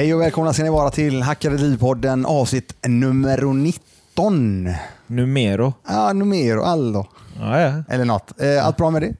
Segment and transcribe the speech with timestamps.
[0.00, 4.68] Hej och välkomna ska ni vara till Hackade Liv-podden avsnitt nummer 19.
[5.06, 5.74] Numero.
[5.88, 7.06] Ja, numero, allo.
[7.40, 7.82] Ja, ja.
[7.88, 8.40] Eller något.
[8.40, 9.14] Eh, Allt bra med det?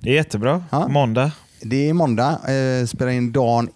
[0.00, 0.64] Det är jättebra.
[0.70, 0.88] Ja.
[0.88, 1.30] Måndag.
[1.62, 3.68] Det är måndag, eh, spelar in dagen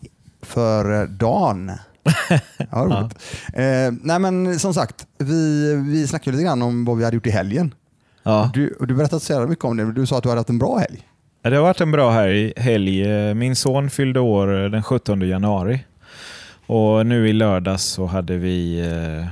[0.43, 1.73] för dagen.
[2.71, 3.17] Ja, roligt.
[3.55, 7.27] Eh, nej men som sagt, vi, vi snackade lite grann om vad vi hade gjort
[7.27, 7.75] i helgen.
[8.23, 8.51] Ja.
[8.55, 10.51] Du, du berättade så jävla mycket om det, men du sa att du hade haft
[10.51, 11.09] en bra helg.
[11.43, 12.11] Ja, Det har varit en bra
[12.57, 13.35] helg.
[13.35, 15.85] Min son fyllde år den 17 januari.
[16.73, 19.27] Och nu i lördags så hade vi eh,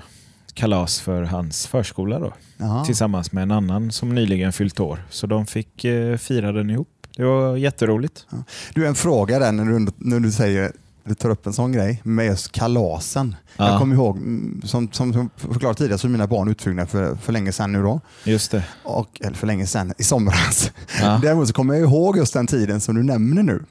[0.55, 2.33] kalas för hans förskola då.
[2.57, 2.85] Jaha.
[2.85, 5.05] Tillsammans med en annan som nyligen fyllt år.
[5.11, 6.89] Så de fick eh, fira den ihop.
[7.17, 8.27] Det var jätteroligt.
[8.75, 10.73] Du, en fråga där när du, när du säger
[11.05, 13.35] du tar upp en sån grej med just kalasen.
[13.57, 13.71] Ja.
[13.71, 17.17] Jag kommer ihåg, mm, som, som, som förklarat tidigare, så är mina barn utflugna för,
[17.17, 18.01] för länge sedan nu då.
[18.25, 18.65] Just det.
[18.83, 20.73] Och, eller för länge sedan, i somras.
[21.01, 21.19] Ja.
[21.23, 23.65] Däremot så kommer jag ihåg just den tiden som du nämner nu.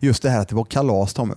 [0.00, 1.34] Just det här att det var kalas Tommy,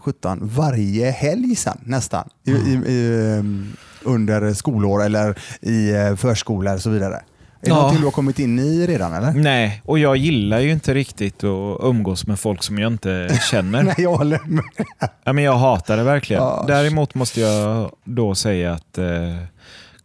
[0.00, 2.28] 17, varje helg sen nästan.
[2.46, 3.72] I, i, i, um,
[4.04, 7.14] under skolår eller i eh, förskola och så vidare.
[7.14, 7.20] Är
[7.66, 7.74] det Ja.
[7.76, 9.32] någonting du har kommit in i redan eller?
[9.32, 13.82] Nej, och jag gillar ju inte riktigt att umgås med folk som jag inte känner.
[13.82, 14.64] Nej, jag håller med.
[15.24, 16.42] Ja, men jag hatar det verkligen.
[16.42, 16.64] Ja.
[16.68, 19.06] Däremot måste jag då säga att eh,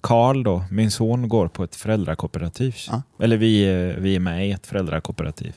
[0.01, 2.75] Karl, då, min son, går på ett föräldrakooperativ.
[2.89, 3.01] Ja.
[3.21, 5.53] Eller vi, är- vi är med i ett föräldrakooperativ.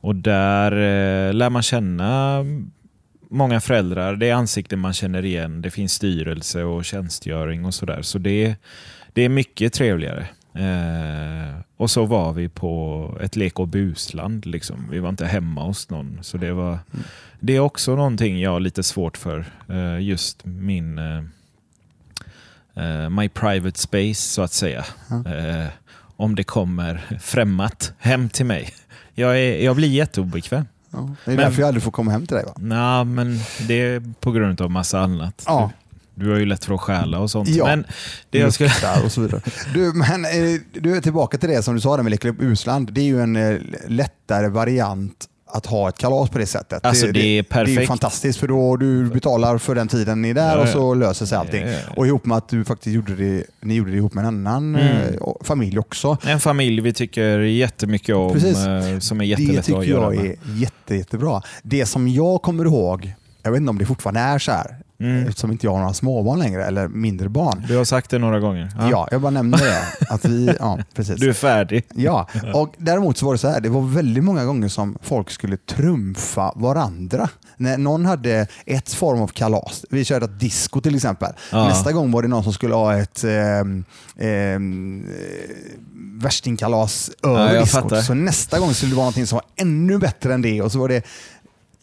[0.00, 2.38] Och där eh, lär man känna
[3.34, 4.16] många föräldrar.
[4.16, 5.62] Det är ansikten man känner igen.
[5.62, 8.02] Det finns styrelse och tjänstgöring och sådär.
[8.02, 8.56] Så det,
[9.12, 10.28] det är mycket trevligare.
[10.54, 14.46] Eh, och så var vi på ett lek och busland.
[14.46, 14.88] Liksom.
[14.90, 16.18] Vi var inte hemma hos någon.
[16.22, 16.78] Så det, var,
[17.40, 19.44] det är också någonting jag har lite svårt för.
[19.68, 21.22] Eh, just min eh,
[22.74, 24.84] eh, my private space så att säga.
[25.10, 25.66] Eh,
[26.16, 28.74] om det kommer främmat hem till mig.
[29.14, 30.64] Jag, är, jag blir jätteobekväm.
[30.96, 32.52] Ja, det är Men- därför jag aldrig får komma hem till dig va?
[32.56, 33.38] Nej, men
[33.68, 35.42] det är på grund av massa annat.
[35.46, 35.70] Ja.
[36.14, 37.48] Du har ju lätt för att stjäla och sånt.
[37.48, 37.66] Ja.
[37.66, 37.84] Men
[38.30, 38.70] det jag skulle...
[39.04, 39.40] Och så vidare.
[39.74, 42.92] Du, men, eh, du är tillbaka till det som du sa där med Leka Usland.
[42.92, 46.86] Det är ju en eh, lättare variant att ha ett kalas på det sättet.
[46.86, 47.88] Alltså, det är Det är perfekt.
[47.88, 51.26] fantastiskt för då du betalar för den tiden ni är där Ja, och så löser
[51.26, 51.62] sig allting.
[51.66, 51.78] Ja, ja.
[51.96, 54.74] Och ihop med att du faktiskt gjorde det, ni gjorde det ihop med en annan
[54.76, 54.96] Mm.
[55.14, 56.16] eh, familj också.
[56.26, 58.58] En familj vi tycker jättemycket om, Precis.
[58.66, 60.30] eh, som är Det jättelätt tycker att göra jag med.
[60.30, 61.42] är jätte, jättebra.
[61.62, 65.28] Det som jag kommer ihåg, jag vet inte om det fortfarande är så här, Mm.
[65.28, 67.64] eftersom inte jag har några småbarn längre eller mindre barn.
[67.68, 68.72] Du har sagt det några gånger.
[68.90, 69.82] Ja, jag bara nämner det.
[70.08, 71.20] Att vi, ja, precis.
[71.20, 71.84] Du är färdig.
[71.94, 75.30] Ja, och däremot så var det så här, det var väldigt många gånger som folk
[75.30, 77.28] skulle trumfa varandra.
[77.56, 81.32] När någon hade ett form av kalas, vi körde ett disco till exempel.
[81.52, 81.68] Ja.
[81.68, 83.84] Nästa gång var det någon som skulle ha ett ehm,
[84.16, 84.58] eh,
[86.22, 88.04] värstingkalas över jag diskot.
[88.04, 90.62] Så nästa gång skulle det vara någonting som var ännu bättre än det.
[90.62, 91.02] Och så var det, eh,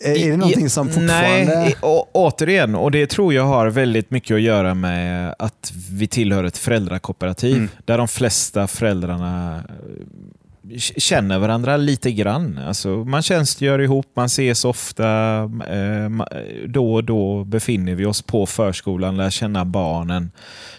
[0.03, 1.56] är det någonting som fortfarande...
[1.56, 6.07] Nej, å, återigen, och det tror jag har väldigt mycket att göra med att vi
[6.07, 7.69] tillhör ett föräldrakooperativ Mm.
[7.85, 12.59] där de flesta föräldrarna eh, känner varandra lite grann.
[12.67, 15.38] Alltså, man tjänstgör ihop, man ses ofta.
[15.67, 16.09] Eh,
[16.67, 20.31] då och då befinner vi oss på förskolan, lär känna barnen,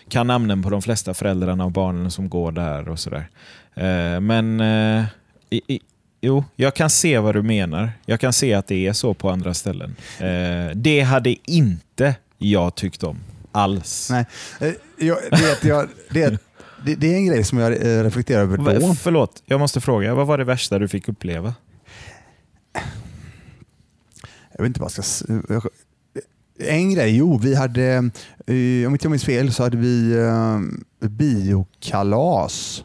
[0.09, 3.29] kan namnen på de flesta föräldrarna och barnen som går där och sådär.
[3.75, 5.05] Eh, men eh,
[5.51, 5.81] i, i,
[6.25, 7.93] Jo, jag kan se vad du menar.
[8.07, 9.97] Jag kan se att det är så på andra ställen.
[10.21, 13.19] Eh, det hade inte jag tyckt om
[13.53, 14.09] alls.
[14.11, 14.25] Nej,
[14.61, 14.73] eh,
[15.07, 16.39] jag, det, jag, det,
[16.85, 18.95] det, det är en grej som jag eh, reflekterar över då.
[18.95, 20.15] Förlåt, jag måste fråga.
[20.15, 21.55] Vad var det värsta du fick uppleva?
[24.57, 25.03] Jag vet inte vad jag ska...
[25.03, 25.67] s- jag-
[26.59, 27.85] En grej, jo, vi hade,
[28.47, 30.59] eh, om inte jag minns fel, så hade vi eh,
[31.09, 32.85] biokalas.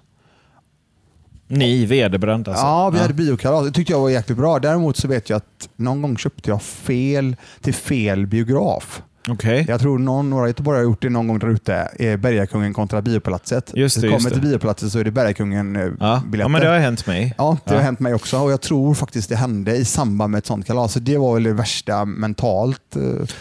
[1.48, 2.64] Ni, Vederbrand alltså?
[2.66, 3.66] Ja, vi hade biokalas.
[3.66, 4.60] Det tyckte jag var jäkligt bra.
[4.60, 9.02] Däremot så vet jag att någon gång köpte jag fel till fel biograf.
[9.30, 9.66] Okej.
[9.68, 11.76] Jag tror någon, några göteborgare har gjort det någon gång där ute.
[12.00, 13.72] eh, Bergakungen kontra Biopalatset.
[13.76, 14.42] Just det, just kommer det.
[14.42, 16.22] till Biopalatset så är det Bergakungen eh, Ja.
[16.34, 17.34] ja, men det har hänt mig.
[17.38, 17.84] Ja, det har Ja.
[17.84, 20.94] hänt mig också och jag tror faktiskt det hände i samband med ett sånt kalas.
[20.94, 22.82] Så det var väl det värsta mentalt.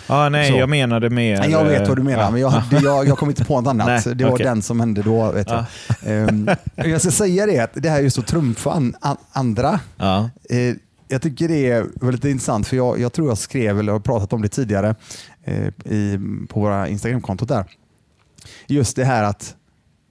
[0.06, 0.58] Ja, nej, Så.
[0.58, 1.38] jag menade mer...
[1.38, 2.30] Nej, jag vet vad du menar, ja.
[2.30, 3.86] men jag, hade, jag, jag kom inte på något annat.
[4.06, 4.46] Nej, det var okej.
[4.46, 5.32] den som hände då.
[5.32, 5.64] Vet jag.
[6.06, 9.80] Ehm, jag ska säga det, att det här just att trumfa an, an, andra.
[9.96, 10.30] Ja.
[10.50, 10.74] Eh,
[11.08, 14.32] jag tycker det är väldigt intressant, för jag, jag tror jag skrev, eller har pratat
[14.32, 14.94] om det tidigare
[15.46, 17.64] Eh, i, på våra Instagramkontot där.
[18.66, 19.56] Just det här att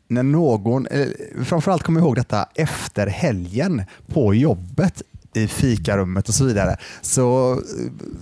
[0.08, 1.08] när någon, eh,
[1.44, 5.02] framförallt kom jag ihåg detta efter helgen på jobbet
[5.36, 6.78] i fikarummet och så vidare.
[7.02, 7.60] Så, eh,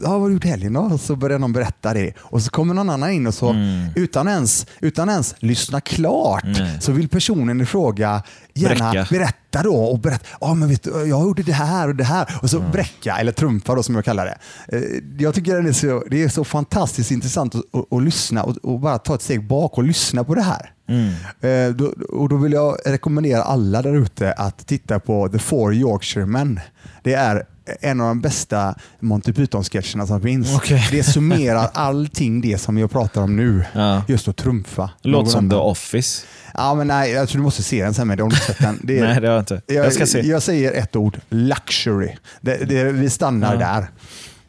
[0.03, 0.97] ja, vad har du gjort helgen då?
[0.97, 2.13] Så börjar någon berätta det.
[2.19, 3.87] Och så kommer någon annan in och så, Mm.
[3.95, 6.77] utan, ens, utan ens lyssna klart, Nej.
[6.81, 8.23] så vill personen i fråga
[8.53, 9.07] gärna Bräcka.
[9.11, 12.39] berätta då och berätta, ja men vet du, jag gjorde det här och det här.
[12.41, 14.37] Och så bräcka, eller trumfa då som jag kallar det.
[14.77, 14.83] Eh,
[15.19, 18.57] Jag tycker det är så, det är så fantastiskt intressant att, att, att lyssna och,
[18.63, 20.71] och bara ta ett steg bak och lyssna på det här.
[20.87, 21.13] Mm.
[21.41, 25.73] Eh, då, och då vill jag rekommendera alla där ute att titta på The Four
[25.73, 26.59] Yorkshiremen.
[27.03, 27.43] Det är
[27.81, 30.55] en av de bästa Monty Python-sketcherna som finns.
[30.55, 30.87] Okej.
[30.91, 33.63] Det summerar allting det som jag pratar om nu.
[33.73, 34.03] Ja.
[34.07, 34.89] Just att trumfa.
[35.01, 35.55] Låter som The.
[35.55, 36.25] Office.
[36.53, 38.59] Ja, men nej, jag tror du måste se den sen med dig om du sett
[38.59, 38.79] den.
[38.83, 39.61] Det är, Nej, det har jag inte.
[39.67, 40.21] Jag ska se.
[40.21, 42.09] Jag säger ett ord, luxury.
[42.41, 43.59] Det, det, vi stannar Ja.
[43.59, 43.87] där.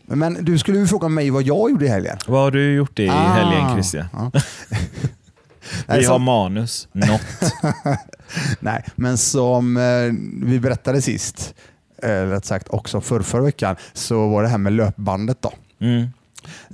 [0.06, 2.16] Men du skulle ju fråga mig vad jag gjorde i helgen.
[2.26, 3.12] Vad har du gjort i Ah.
[3.32, 4.06] helgen Christian?
[4.12, 4.30] Ja.
[5.88, 6.88] Vi har manus.
[6.92, 7.20] Något.
[8.60, 9.82] nej, men som eh,
[10.48, 11.54] vi berättade sist,
[12.02, 15.38] eh, rätt sagt också för förra veckan, så var det här med löpbandet.
[15.42, 15.52] då.
[15.80, 16.08] Mm.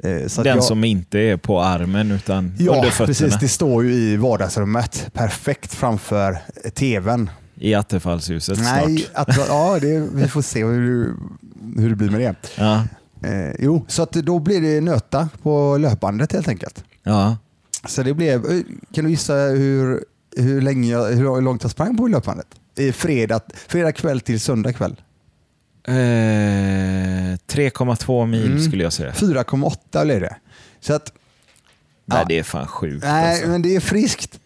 [0.03, 3.07] Eh, så Den jag, som inte är på armen utan Ja, under fötterna.
[3.07, 3.39] precis.
[3.41, 6.39] Det står ju i vardagsrummet, perfekt framför
[6.75, 7.31] tvn.
[7.55, 9.29] I Attefallshuset Nej, snart.
[9.29, 11.15] att, ja, det, vi får se hur,
[11.77, 12.35] hur det blir med det.
[12.59, 12.83] Ja.
[13.29, 16.85] Eh, jo, så att då blir det nöta på löpbandet helt enkelt.
[17.03, 17.37] Ja.
[17.89, 18.61] Så det blev, eh,
[18.95, 20.05] kan du gissa hur,
[20.37, 22.47] hur, länge jag, hur långt jag sprang på löpbandet?
[22.79, 24.97] I fredag, fredag kväll till söndag kväll.
[25.89, 28.63] Eh, 3,2 mil Mm.
[28.65, 29.13] skulle jag säga.
[29.13, 30.37] 4,8 blev det.
[30.81, 31.13] Så att,
[32.07, 32.25] Nej, Ja.
[32.29, 33.05] det är fan sjukt.
[33.05, 33.49] nej, alltså.
[33.49, 34.39] men det är friskt.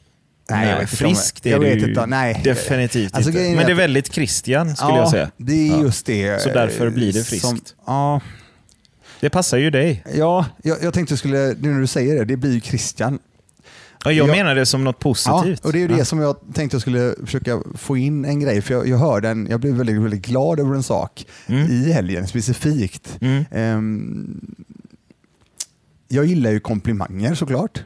[0.50, 2.40] Nej, om- friskt är det ju nej.
[2.44, 3.54] definitivt Alltså, inte.
[3.56, 5.30] Men det är väldigt Christian skulle ja, jag säga.
[5.36, 6.42] det är just det.
[6.42, 7.46] Så därför blir det eh, friskt.
[7.46, 8.20] Som, ja,
[9.24, 10.04] Det passar ju dig.
[10.14, 13.18] ja jag, jag tänkte skulle, nu när du säger det, det blir ju Christian.
[14.04, 14.32] Ja, jag Ja.
[14.32, 15.60] menar det som något positivt.
[15.62, 16.04] Ja, och det är ju det Ja.
[16.04, 19.46] som jag tänkte jag skulle försöka få in en grej, för jag, jag hörde en,
[19.50, 21.70] jag blev väldigt, väldigt glad över en sak Mm.
[21.70, 23.18] i helgen specifikt.
[23.20, 23.44] Mm.
[23.50, 24.40] Ehm,
[26.08, 27.84] jag gillar ju komplimanger såklart.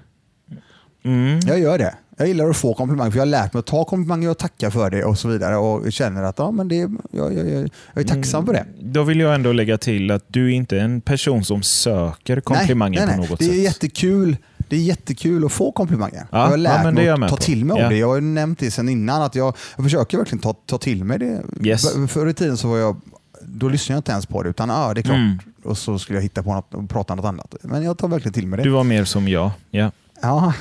[1.04, 1.40] Mm.
[1.46, 1.94] Jag gör det.
[2.18, 4.70] Jag gillar att få komplimanger för jag har lärt mig att ta komplimanger och tacka
[4.70, 8.04] för det och så vidare och känner att ja, men det, jag, jag, jag, jag
[8.04, 8.66] är tacksam för det.
[8.80, 12.98] Då vill jag ändå lägga till att du är inte en person som söker komplimanger
[12.98, 13.30] nej, nej, på nej.
[13.30, 13.58] något det är sätt.
[13.58, 14.36] Jättekul.
[14.68, 16.26] Det är jättekul att få komplimanger.
[16.30, 17.42] Ja, jag har ja, lärt det är mig att ta på.
[17.42, 17.84] till mig Ja.
[17.84, 17.96] av det.
[17.96, 21.18] Jag har nämnt det sedan innan att jag, jag försöker verkligen ta, ta till mig
[21.18, 21.42] det.
[21.62, 21.92] Yes.
[21.92, 23.00] För- Förr i tiden så var jag,
[23.42, 25.16] då lyssnade jag inte ens på det utan ja, det är klart.
[25.16, 25.38] Mm.
[25.64, 27.54] Och så skulle jag hitta på något och prata något annat.
[27.62, 28.62] Men jag tar verkligen till mig det.
[28.62, 29.50] Du var mer som jag.
[29.70, 29.90] Ja.
[30.22, 30.52] Ja,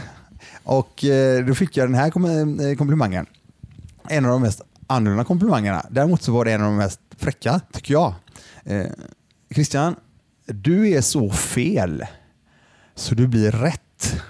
[0.67, 3.25] och eh, då fick jag den här eh, komplimangen.
[4.09, 5.85] En av de mest annorlunda komplimangerna.
[5.89, 8.13] Däremot så var det en av de mest fräcka, tycker jag.
[8.63, 8.85] Eh,
[9.53, 9.95] Christian,
[10.45, 12.05] du är så fel
[12.95, 14.21] så du blir rätt.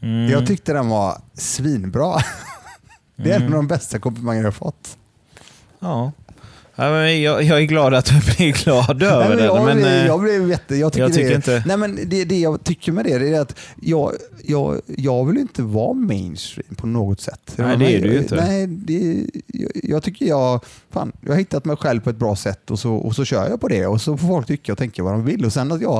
[0.00, 0.30] Mm.
[0.30, 2.18] Jag tyckte den var svinbra.
[3.16, 4.98] Det är en av de bästa komplimanger jag har fått.
[5.80, 6.12] Ja.
[6.78, 9.78] Ja, men jag, jag är glad att du blir glad Nej, över men jag, den.
[9.78, 10.76] Men, eh, jag blev jätte...
[10.76, 13.40] Jag tycker, jag tycker det, inte- Nej, men det, det jag tycker med det, är
[13.40, 14.12] att jag,
[14.44, 17.52] jag, jag vill inte vara mainstream på något sätt.
[17.56, 18.34] Nej, det är du ju inte.
[18.36, 20.64] Nej, det, jag, jag tycker jag...
[20.90, 23.48] Fan, jag har hittat mig själv på ett bra sätt och så, och så kör
[23.48, 25.44] jag på det och så får folk tycka och tänka vad de vill.
[25.44, 25.98] Och sen att jag...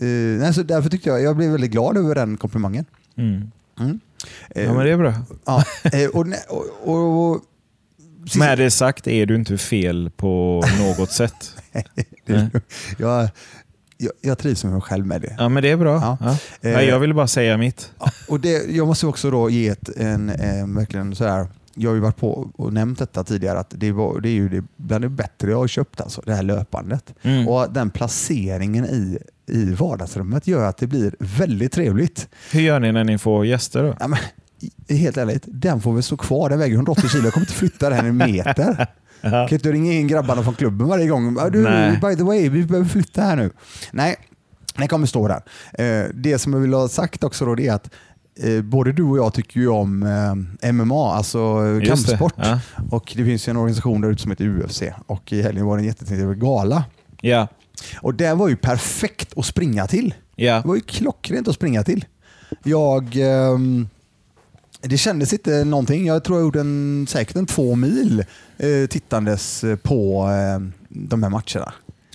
[0.00, 0.06] Eh,
[0.40, 2.84] nej, så därför tyckte jag, jag blev väldigt glad över den komplimangen.
[3.16, 3.50] mm.
[3.80, 4.00] Mm.
[4.54, 5.14] Ja, men det är bra.
[5.44, 6.26] ja, eh, och,
[6.84, 7.40] och, och,
[8.38, 11.54] Med det sagt är du inte fel på något sätt.
[12.26, 12.50] Nej.
[12.98, 13.28] jag,
[13.96, 15.34] jag, jag trivs med mig själv med det.
[15.38, 15.94] Ja, men det är bra.
[15.94, 16.18] Ja.
[16.20, 16.30] Ja.
[16.68, 17.92] Eh, Nej, jag ville bara säga mitt.
[18.28, 21.94] Och det, jag måste också då ge ett, en, en verkligen så här, jag har
[21.94, 25.04] ju varit på och nämnt detta tidigare, att det, var, det är ju det, bland
[25.04, 27.14] det bättre jag har köpt, alltså, det här löpandet.
[27.22, 27.48] Mm.
[27.48, 32.28] Och den placeringen i, i vardagsrummet gör att det blir väldigt trevligt.
[32.52, 33.96] Hur gör ni när ni får gäster då?
[34.00, 34.18] Ja, men,
[34.88, 36.50] helt ärligt, den får väl stå kvar.
[36.50, 37.24] Den väger 180 kilo.
[37.24, 38.86] Jag kommer inte flytta den en meter.
[39.20, 39.30] Ja.
[39.30, 41.36] Kan inte ringa in grabbarna från klubben varje gång.
[41.40, 41.98] "Ah, Du, Nej.
[42.02, 43.50] by the way, vi behöver flytta här nu.
[43.92, 44.16] Nej,
[44.76, 45.42] den kommer stå där.
[45.72, 47.90] Eh, det som jag vill ha sagt också då, är att
[48.40, 50.02] eh, både du och jag tycker ju om
[50.62, 51.86] eh, MMA, alltså Just det.
[51.88, 52.32] kampsport.
[52.36, 52.60] Ja.
[52.90, 55.76] Och det finns ju en organisation där ute som heter UFC och i helgen var
[55.76, 56.84] det en jättetrevlig gala.
[57.20, 57.48] Ja.
[58.00, 60.14] Och det var ju perfekt att springa till.
[60.36, 60.60] Ja.
[60.62, 62.04] Det var ju klockrent att springa till.
[62.64, 63.16] Jag...
[63.16, 63.88] ehm,
[64.80, 66.06] det kändes inte någonting.
[66.06, 68.24] Jag tror jag gjorde en, säkert en två mil
[68.58, 71.72] eh, tittandes på eh, de här matcherna.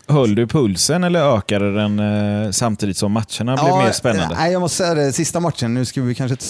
[0.07, 4.35] Höll du pulsen eller ökade den eh, samtidigt som matcherna blev mer spännande?
[4.35, 5.13] Nej, jag måste säga det.
[5.13, 6.45] Sista matchen, nu ska vi kanske inte...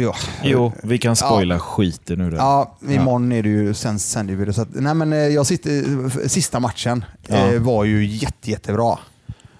[0.00, 0.14] Ja.
[0.44, 2.36] Jo, vi kan spoila skiten ur det.
[2.36, 4.52] Ja, imorgon är det ju, sen sänder vi det.
[4.52, 7.36] Så att, nej, men eh, jag sitter, f- sista matchen Ja.
[7.36, 8.98] eh, var ju jätte, jättebra,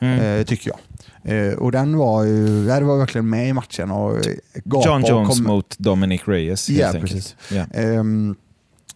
[0.00, 0.20] Mm.
[0.20, 0.78] eh, tycker jag.
[1.28, 3.90] Eh, och den var ju, det var verkligen med i matchen.
[3.90, 4.32] Och, eh,
[4.64, 7.02] John Jones kom- mot Dominic Reyes helt Ja, enkelt.
[7.12, 7.37] precis.
[7.50, 7.64] Ja.
[7.80, 8.37] Ehm,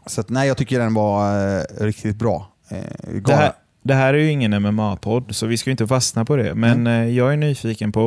[0.06, 2.48] Så att, nej, jag tycker den var eh, riktigt bra.
[2.68, 2.76] Eh,
[3.24, 6.36] Det här, det här är ju ingen MMA-podd, så vi ska ju inte fastna på
[6.36, 6.54] det.
[6.54, 8.02] Men eh, jag är nyfiken på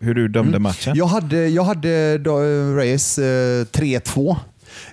[0.00, 0.62] hur du dömde Mm.
[0.62, 0.96] matchen.
[0.96, 2.38] Jag hade, jag hade då,
[2.76, 4.36] Reyes eh, 3-2.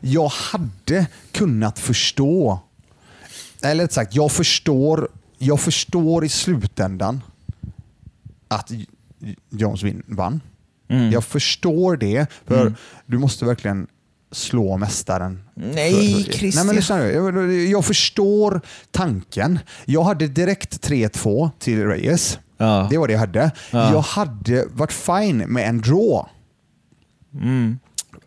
[0.01, 2.60] Jag hade kunnat förstå,
[3.63, 7.22] eller rätt sagt, jag förstår, jag förstår i slutändan
[8.51, 8.72] att
[9.50, 10.41] Jones vann.
[10.89, 11.12] Mm.
[11.12, 12.75] Jag förstår det, för Mm.
[13.05, 13.88] du måste verkligen
[14.31, 15.43] slå mästaren.
[15.55, 16.51] Nej, Christian.
[16.55, 17.12] Nej, men lyssna nu.
[17.12, 19.60] Jag, jag förstår tanken.
[19.86, 22.39] Jag hade direkt 3-2 till Reyes.
[22.58, 22.88] Ja.
[22.89, 23.51] Det var det jag hade.
[23.72, 23.91] Ja.
[23.93, 26.25] Jag hade varit fine med en draw.
[27.34, 27.79] Mm.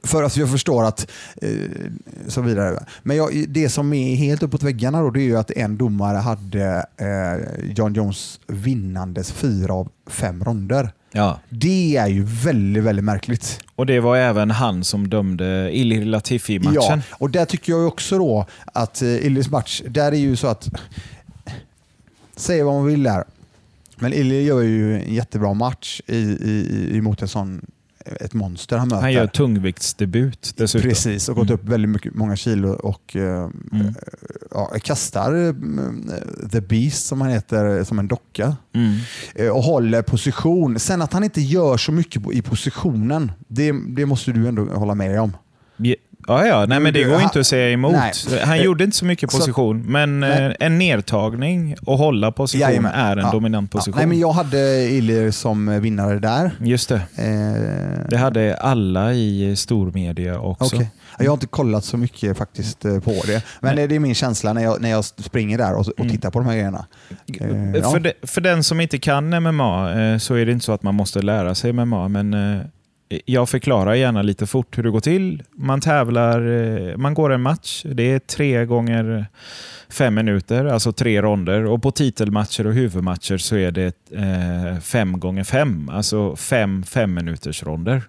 [0.04, 1.10] För att jag förstår att
[1.42, 1.50] eh,
[2.28, 2.84] så vidare.
[3.02, 6.16] Men jag, det som är helt uppåt väggarna då, det är ju att en domare
[6.16, 10.92] hade eh, John Jones vinnandes fyra av fem ronder.
[11.12, 11.40] Ja.
[11.48, 13.60] Det är ju väldigt, väldigt märkligt.
[13.74, 16.74] Och det var även han som dömde Ilir Latifi-matchen.
[17.10, 20.46] Ja, och där tycker jag också då att eh, Illis match, där är ju så
[20.46, 20.68] att,
[22.36, 23.24] säg vad man vill där,
[23.96, 27.66] men Illy gör ju en jättebra match i, i, i, emot en sån,
[28.20, 29.00] ett monster han möter.
[29.02, 30.88] Han gör tungviktsdebut dessutom.
[30.88, 31.54] Precis, och gått Mm.
[31.60, 33.94] upp väldigt mycket, många kilo och eh, Mm.
[34.50, 35.54] ja, kastar eh,
[36.52, 38.94] The Beast som han heter som en docka Mm.
[39.34, 40.78] eh, och håller position.
[40.78, 44.94] Sen att han inte gör så mycket i positionen, det, det måste du ändå hålla
[44.94, 45.32] med dig om.
[46.26, 46.66] Ja, ja.
[46.66, 47.92] Nej, men det går inte att säga emot.
[47.92, 48.12] Nej.
[48.44, 50.44] Han Eh, gjorde inte så mycket så- position, men Nej.
[50.46, 52.92] eh, en nedtagning och hålla position Jajamän.
[52.94, 53.30] är en Ja.
[53.32, 53.98] dominant Ja, position.
[53.98, 56.50] nej, men jag hade Illy som vinnare där.
[56.60, 56.94] Just det.
[56.94, 60.76] Eh, Det hade alla i stormedia också.
[60.76, 60.90] okej.
[61.18, 63.42] Jag har inte kollat så mycket faktiskt eh, på det.
[63.60, 63.88] Men Nej.
[63.88, 66.10] det är min känsla när jag, när jag springer där och, och Mm.
[66.12, 66.86] tittar på de här grejerna.
[67.40, 67.90] Eh, ja.
[67.90, 70.94] För, de, för den som inte kan MMA så är det inte så att man
[70.94, 72.34] måste lära sig MMA, men
[73.08, 75.42] jag förklarar gärna lite fort hur det går till.
[75.52, 77.82] Man tävlar, eh, man går en match.
[77.88, 79.26] Det är tre gånger
[79.90, 81.64] fem minuter, alltså tre ronder.
[81.64, 87.14] Och på titelmatcher och huvudmatcher så är det eh, fem gånger fem, alltså fem fem
[87.14, 88.02] minuters ronder.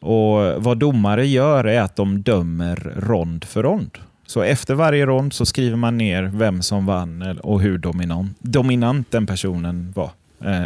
[0.00, 3.98] Och Vad domare gör är att de dömer rond för rond.
[4.26, 9.10] Så efter varje rond så skriver man ner vem som vann och hur dominant, dominant
[9.10, 10.10] den personen var
[10.44, 10.62] eh,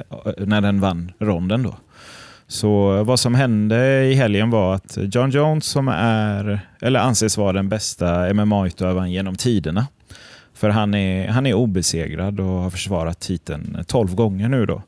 [0.47, 1.62] när den vann ronden.
[1.62, 1.75] Då.
[2.48, 7.52] Så vad som hände i helgen var att John Jones, som är, eller anses vara
[7.52, 9.86] den bästa MMA-utövaren genom tiderna,
[10.54, 14.66] för han är, han är obesegrad och har försvarat titeln 12 gånger nu.
[14.66, 14.82] då.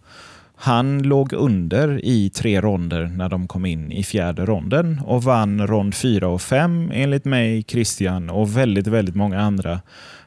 [0.62, 5.66] Han låg under i tre ronder när de kom in i fjärde ronden och vann
[5.66, 9.80] rond fyra och fem enligt mig, Christian och väldigt, väldigt många andra.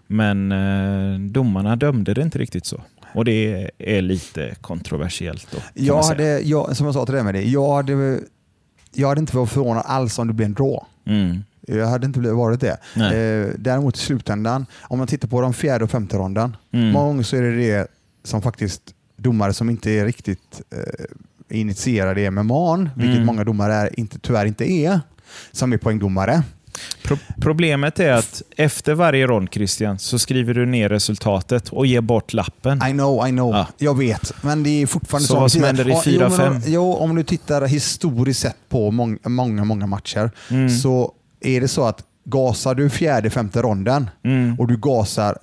[0.08, 2.82] Men eh, domarna dömde det inte riktigt så.
[3.14, 5.48] Och det är lite kontroversiellt.
[5.52, 8.20] Då, Jag hade, jag, som jag sa till dig med det, jag hade,
[8.94, 10.80] jag hade inte varit förvånad alls om det blev en draw.
[11.06, 11.44] Mm.
[11.68, 12.78] Jag hade inte varit det.
[12.96, 16.90] Eh, däremot i slutändan, om man tittar på de fjärde och femte ronden, Mm.
[16.92, 17.88] många gånger så är det det
[18.24, 18.82] som faktiskt
[19.18, 23.26] domare som inte är riktigt eh, initierade i MMA, vilket Mm.
[23.26, 25.00] många domare är, inte, tyvärr inte är,
[25.52, 26.44] som är poängdomare.
[27.04, 32.02] Pro problemet är att efter varje rond, Christian, så skriver du ner resultatet och ger
[32.02, 32.78] bort lappen.
[32.88, 33.56] I know, I know.
[33.56, 33.68] Ja.
[33.78, 34.34] Jag vet.
[34.44, 36.38] Men det är fortfarande Så om vad som händer i Ja, jo, 4-5?
[36.38, 40.70] men om- Jo, om du tittar historiskt sett på många, många, många matcher Mm.
[40.70, 41.12] så
[41.42, 44.60] är det så att gasar du fjärde, femte ronden Mm.
[44.60, 45.38] och du gasar,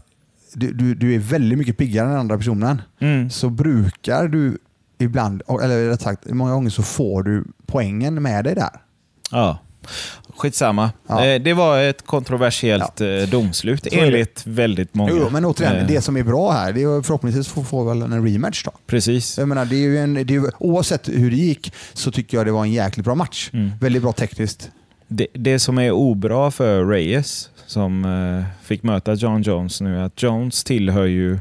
[0.54, 3.30] du, du, du är väldigt mycket piggare än den andra personen, Mm.
[3.30, 4.58] så brukar du
[4.98, 8.70] ibland, eller rätt sagt, många gånger så får du poängen med dig där.
[9.30, 9.58] Ja.
[10.36, 10.90] Skitsamma.
[11.06, 11.26] Ja.
[11.26, 15.12] Eh, Det var ett kontroversiellt eh, domslut enligt väldigt många.
[15.14, 18.02] Jo, men återigen, Eh, det som är bra här, det är förhoppningsvis får, får väl
[18.02, 18.70] en rematch då.
[18.86, 19.38] Precis.
[19.38, 22.46] Jag menar, det är ju en, det är oavsett hur det gick så tycker jag
[22.46, 23.50] det var en jäkligt bra match.
[23.52, 23.70] Mm.
[23.80, 24.70] Väldigt bra tekniskt.
[25.08, 30.22] Det, det som är obra för Reyes, som fick möta John Jones nu, är att
[30.22, 31.38] Jones tillhör ju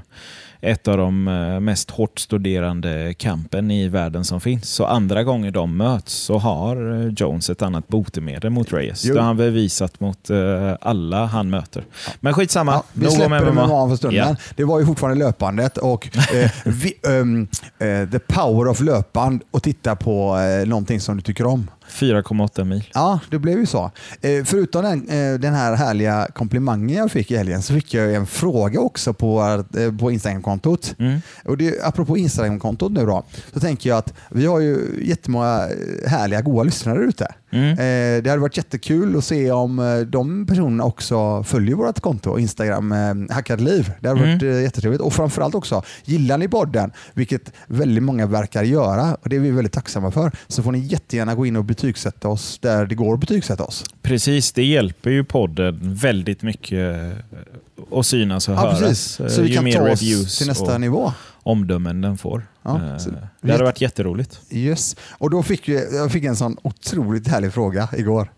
[0.61, 4.69] ett av de eh, mest hårt studerande kampen i världen som finns.
[4.69, 9.05] Så andra gånger de möts så har eh, Jones ett annat botemedel mot Reyes.
[9.05, 9.13] Jo.
[9.13, 10.37] Det har han bevisat mot eh,
[10.81, 11.83] alla han möter.
[12.19, 13.67] Men skitsamma, Ja, vi nog om släpper MMA.
[13.67, 14.27] MMA för stunden.
[14.29, 14.35] Ja.
[14.55, 17.47] Det var ju fortfarande löpandet och eh, vi, ehm,
[17.79, 21.71] eh, the power of löpband och titta på eh, någonting som du tycker om.
[21.89, 22.89] 4,8 mil.
[22.93, 23.91] Ja, det blev ju så.
[24.21, 28.13] Eh, förutom den, eh, den här härliga komplimangen jag fick i helgen så fick jag
[28.13, 30.95] en fråga också på, eh, på Instagram Instagramkontot.
[31.00, 31.21] Mm.
[31.45, 36.09] Och det, apropå Instagramkontot nu då, så tänker jag att vi har ju jättemånga eh,
[36.09, 37.27] härliga, goa lyssnare ute.
[37.51, 37.69] Mm.
[37.71, 42.39] Eh, det hade varit jättekul att se om eh, de personerna också följer vårt konto,
[42.39, 43.91] Instagram eh, Hackad Liv.
[44.01, 44.31] Det hade Mm.
[44.33, 45.01] varit eh, jättetrevligt.
[45.01, 49.51] Och framförallt också, gillar ni podden, vilket väldigt många verkar göra, och det är vi
[49.51, 53.13] väldigt tacksamma för, så får ni jättegärna gå in och betygsätta oss där det går
[53.13, 53.83] att betygsätta oss.
[54.01, 58.79] Precis, det hjälper ju podden väldigt mycket eh, att synas och Ja, höras.
[58.79, 59.19] precis.
[59.19, 61.13] eh, Så vi ju kan ta oss till nästa och nivå.
[61.43, 62.48] Omdömen den får.
[62.63, 63.10] Ja, Eh, så-
[63.41, 64.41] det hade varit jätteroligt.
[64.50, 64.96] Yes.
[65.10, 68.31] Och då fick vi, jag fick en sån otroligt härlig fråga igår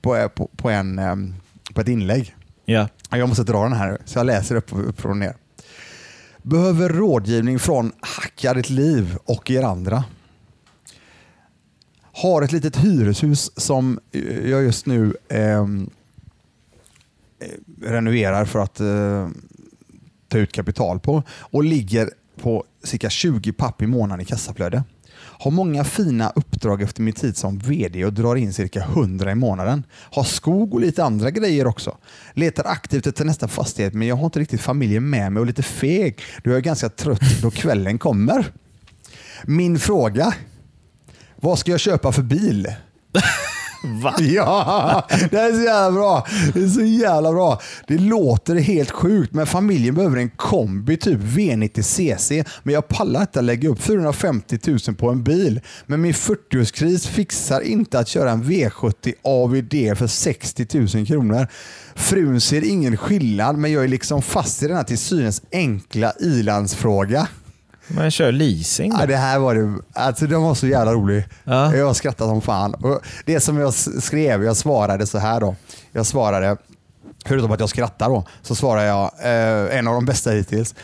[0.00, 1.34] på, på, på, en, ehm,
[1.74, 2.36] på ett inlägg.
[2.64, 2.88] Ja.
[3.10, 5.36] Jag måste dra den här, så jag läser upp, upp och ner.
[6.42, 10.04] Behöver rådgivning från Hacka ditt liv och er andra.
[12.12, 15.90] Har ett litet hyreshus som eh, jag just nu ehm,
[17.40, 17.48] eh,
[17.90, 19.28] renoverar för att eh,
[20.28, 24.84] ta ut kapital på och ligger på cirka 20 papp i månaden i kassaflöde.
[25.20, 29.34] Har många fina uppdrag efter min tid som VD och drar in cirka 100 i
[29.34, 29.84] månaden.
[29.92, 31.96] Har skog och lite andra grejer också.
[32.34, 35.62] Letar aktivt efter nästa fastighet men jag har inte riktigt familjen med mig och lite
[35.62, 38.52] feg då jag är ganska trött då kvällen kommer.
[39.44, 40.34] Min fråga.
[41.36, 42.66] Vad ska jag köpa för bil?
[43.84, 44.14] Va?
[44.20, 46.26] Ja, det här är så jävla bra.
[46.54, 47.60] Det är så jävla bra.
[47.86, 52.44] Det låter helt sjukt, men familjen behöver en kombi, typ V90 CC.
[52.62, 55.60] Men jag pallar inte att lägga upp 450 000 på en bil.
[55.86, 61.46] Men min 40-årskris fixar inte att köra en V70 AVD för 60 000 kronor.
[61.94, 67.28] Frun ser ingen skillnad, men jag är liksom fast i denna till synes enkla ilandsfråga.
[67.88, 68.96] Men kör leasing då.
[69.00, 69.78] Ja, det här var det.
[69.92, 71.24] Alltså, den var så jävla rolig.
[71.44, 71.74] Ja.
[71.76, 72.74] Jag har skrattat som fan.
[72.74, 75.56] Och det som jag skrev, jag svarade så här då.
[75.92, 76.56] Jag svarade,
[77.26, 80.74] förutom att jag skrattar då, så svarade jag eh, en av de bästa hittills.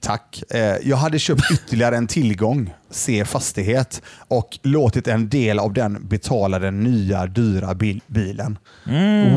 [0.00, 0.42] Tack.
[0.50, 6.06] Eh, jag hade köpt ytterligare en tillgång, se fastighet, och låtit en del av den
[6.08, 8.58] betala den nya dyra bil bilen.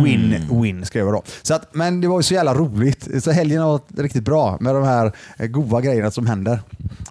[0.03, 1.24] Win-win skrev jag då.
[1.41, 3.24] Så att, men det var ju så jävla roligt.
[3.24, 6.60] Så helgen har varit riktigt bra med de här eh, goda grejerna som händer.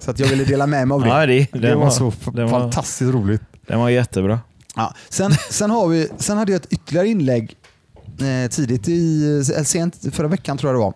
[0.00, 1.09] Så att jag ville dela med mig av det.
[1.21, 3.42] Ja, det- det, det var, var- så det var- fantastiskt roligt.
[3.66, 4.40] Den var jättebra.
[4.76, 4.95] Ja.
[5.09, 7.57] Sen, sen, har vi, sen hade jag ett ytterligare inlägg
[8.21, 10.95] eh, tidigt i, eller sent förra veckan tror jag det var.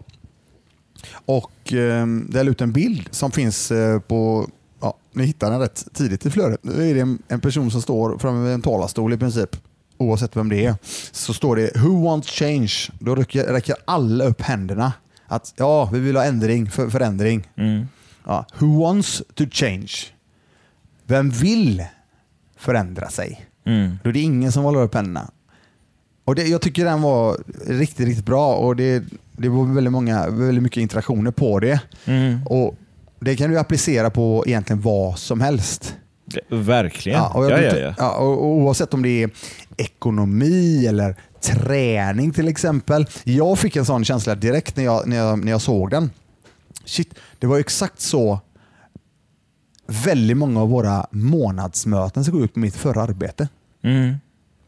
[1.25, 5.61] Och eh, där la ut en bild som finns eh, på, ja, ni hittar den
[5.61, 6.61] rätt tidigt i flödet.
[6.63, 9.57] Nu är det en, en person som står framme vid en talarstol i princip.
[9.99, 10.75] Oavsett vem det är.
[11.13, 12.73] Så står det Who wants change?
[12.99, 14.93] Då räcker, räcker alla upp händerna.
[15.27, 17.49] Att ja, vi vill ha ändring, för, förändring.
[17.57, 17.87] Mm.
[18.25, 18.47] Ja.
[18.59, 19.93] Who wants to change?
[21.07, 21.85] Vem vill
[22.57, 23.47] förändra sig?
[23.67, 23.99] Mm.
[24.03, 25.31] Då är det ingen som håller upp händerna.
[26.25, 30.31] Och det, jag tycker den var riktigt, riktigt bra och det, det var väldigt, många,
[30.31, 31.81] väldigt mycket interaktioner på det.
[32.05, 32.47] Mm.
[32.47, 32.75] Och
[33.21, 35.97] Det kan du applicera på egentligen vad som helst.
[36.49, 37.19] Verkligen.
[37.19, 37.95] Ja, och, jag ja, vill ja, ta- ja.
[37.99, 39.31] ja, och, och oavsett om det är
[39.77, 43.07] ekonomi eller träning till exempel.
[43.25, 46.11] Jag fick en sån känsla direkt när jag, när jag, när jag såg den.
[46.85, 48.41] Shit, det var exakt så
[49.87, 53.49] väldigt många av våra månadsmöten såg ut på mitt förra arbete.
[53.83, 54.15] Mm.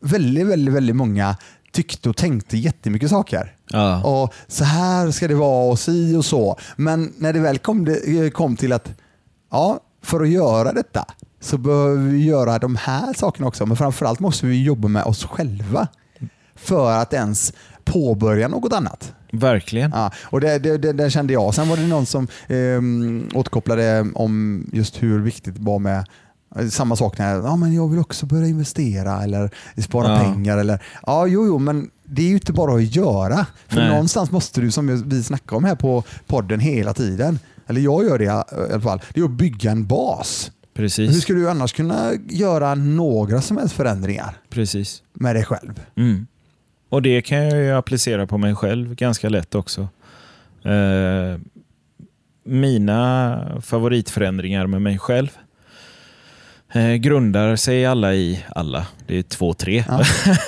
[0.06, 1.36] Väldigt, väldigt, väldigt många
[1.72, 3.52] tyckte och tänkte jättemycket saker.
[3.70, 4.04] Ja.
[4.04, 6.58] Och så här ska det vara och si och så.
[6.76, 8.92] Men när det väl kom, det, kom till att
[9.50, 11.04] ja, för att göra detta
[11.40, 13.66] så behöver vi göra de här sakerna också.
[13.66, 15.88] Men framförallt måste vi jobba med oss själva
[16.54, 17.52] för att ens
[17.84, 19.12] påbörja något annat.
[19.32, 19.90] Verkligen.
[19.94, 21.54] Ja, och det, det, det, det kände jag.
[21.54, 26.04] Sen var det någon som eh, återkopplade om just hur viktigt det var med eh,
[26.70, 29.50] samma sak när ja, men jag vill också börja investera eller
[29.82, 30.18] spara Ja.
[30.20, 30.58] pengar.
[30.58, 33.46] Eller, ja, jo, jo, men det är ju inte bara att göra.
[33.68, 33.88] För Nej.
[33.88, 38.18] någonstans måste du, som vi snackar om här på podden hela tiden, eller jag gör
[38.18, 38.28] det i
[38.72, 40.50] alla fall, det är att bygga en bas.
[40.74, 41.22] Hur Precis.
[41.22, 45.02] ska du annars kunna göra några som helst förändringar Precis.
[45.12, 45.80] med dig själv?
[45.96, 46.26] Mm.
[46.88, 49.88] Och det kan jag ju applicera på mig själv ganska lätt också.
[50.64, 51.38] Eh,
[52.44, 55.28] mina favoritförändringar med mig själv
[56.76, 60.02] eh, grundar sig alla i, alla, det är två, tre, Ja,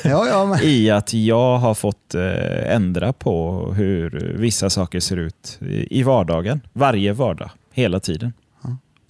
[0.05, 5.17] ja, ja men, i att jag har fått eh, ändra på hur vissa saker ser
[5.17, 6.61] ut i, i vardagen.
[6.73, 8.33] Varje vardag, hela tiden.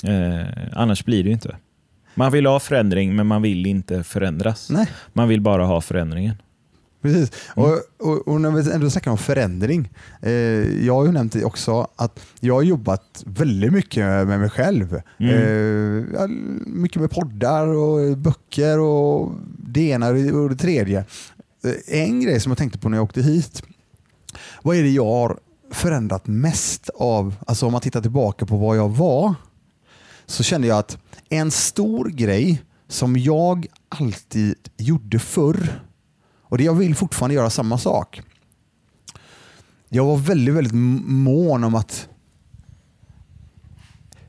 [0.04, 1.56] Eh, annars blir det inte.
[2.14, 4.70] Man vill ha förändring men man vill inte förändras.
[4.70, 4.86] nej.
[5.12, 6.34] Man vill bara ha förändringen.
[7.02, 7.32] Precis.
[7.54, 9.88] Och, och, och när vi ändå snackar om förändring.
[10.22, 10.32] Eh,
[10.86, 15.00] jag har ju nämnt det också att jag har jobbat väldigt mycket med mig själv.
[15.18, 16.14] Mm.
[16.14, 16.28] Eh,
[16.66, 21.04] mycket med poddar och böcker och det ena och det tredje.
[21.64, 23.62] Eh, en grej som jag tänkte på när jag åkte hit.
[24.62, 25.38] Vad är det jag har
[25.70, 29.34] förändrat mest av, alltså om man tittar tillbaka på vad jag var,
[30.26, 35.82] så kände jag att en stor grej som jag alltid gjorde förr,
[36.48, 38.22] och det jag vill fortfarande göra samma sak.
[39.88, 40.74] Jag var väldigt, väldigt
[41.06, 42.08] mån om att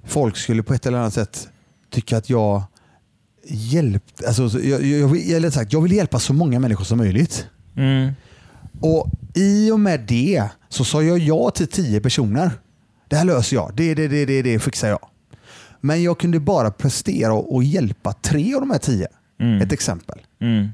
[0.04, 1.50] folk skulle på ett eller annat sätt
[1.90, 2.64] tycka att jag
[3.48, 7.48] hjälpte, alltså, jag, jag, jag, sagt, jag vill hjälpa så många människor som möjligt.
[7.76, 8.14] Mm.
[8.82, 12.52] Och I och med det så sa jag ja till tio personer.
[13.08, 13.72] Det här löser jag.
[13.76, 15.10] Det, det, det, det, det fixar jag.
[15.82, 19.08] Men jag kunde bara prestera och hjälpa tre av de här tio.
[19.40, 19.62] Mm.
[19.62, 20.20] Ett exempel.
[20.42, 20.70] Mm.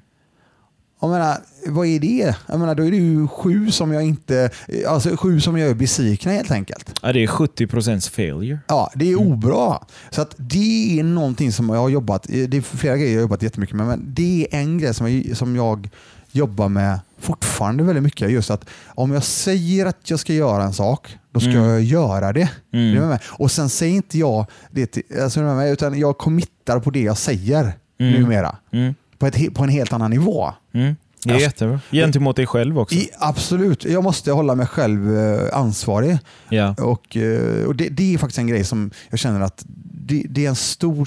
[1.02, 2.36] Jag menar, vad är det?
[2.48, 4.50] Jag menar, då är det ju sju som jag inte...
[4.88, 7.00] Alltså sju som jag är besvikna helt enkelt.
[7.02, 8.60] Ja, det är 70% failure.
[8.68, 9.80] Ja, det är obra.
[10.10, 12.24] Så att det är någonting som jag har jobbat...
[12.24, 15.12] Det är flera grejer jag har jobbat jättemycket med, men det är en grej som
[15.12, 15.90] jag, som jag
[16.32, 18.32] jobbar med fortfarande väldigt mycket.
[18.32, 21.64] Just att om jag säger att jag ska göra en sak, då ska mm.
[21.64, 22.50] jag göra det.
[22.74, 23.18] Mm.
[23.30, 27.74] och sen säger inte jag det till, alltså, utan jag committar på det jag säger
[28.00, 28.22] mm.
[28.22, 28.56] numera.
[28.72, 28.96] Mm.
[29.18, 30.54] På, ett, på en helt annan nivå.
[30.74, 30.96] Mm.
[31.24, 31.80] Det är alltså, jättebra.
[31.92, 32.96] Gentemot dig själv också.
[32.96, 33.86] I, absolut.
[33.86, 36.18] Jag måste hålla mig själv eh, ansvarig.
[36.50, 36.76] Ja.
[36.80, 39.64] Och, eh, och det, det, är faktiskt en grej som jag känner att
[40.08, 41.06] det, det är en stor,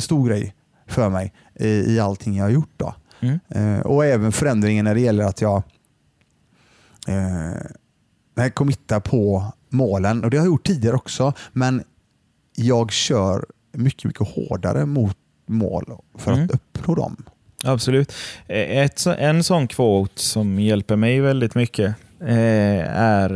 [0.00, 0.54] stor grej
[0.86, 2.72] för mig i, i allting jag har gjort.
[2.76, 2.94] Då.
[3.20, 3.38] Mm.
[3.48, 5.62] Eh, och även förändringen när det gäller att jag
[7.08, 10.24] eh, committar på målen.
[10.24, 11.82] Och Det har jag gjort tidigare också, men
[12.56, 16.44] jag kör mycket, mycket hårdare mot mål för mm.
[16.44, 17.16] att uppnå dem.
[17.64, 18.12] Absolut.
[18.46, 23.30] Eh, ett, en sån quote som hjälper mig väldigt mycket eh, är,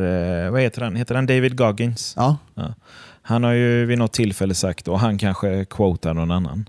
[0.44, 0.96] eh, vad heter han?
[0.96, 2.14] Heter han David Goggins?
[2.16, 2.36] Ja.
[2.54, 2.74] ja.
[3.22, 6.68] Han har ju vid något tillfälle sagt, och han kanske quotar någon annan,